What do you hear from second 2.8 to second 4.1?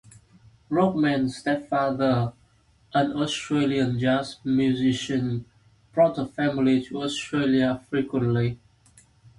an Australian